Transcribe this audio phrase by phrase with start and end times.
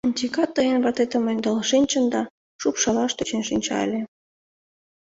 [0.07, 2.21] Онтика тыйын ватетым ӧндал шинчын да
[2.61, 4.01] шупшалаш тӧчен шинча ыле...